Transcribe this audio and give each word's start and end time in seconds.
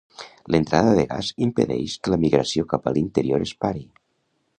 L'entrada 0.53 0.93
de 0.99 1.03
gas 1.11 1.29
impedeix 1.47 1.97
que 2.07 2.13
la 2.13 2.19
migració 2.23 2.65
cap 2.73 2.89
a 2.89 2.95
l'interior 2.97 3.47
es 3.49 3.53
pari. 3.67 3.85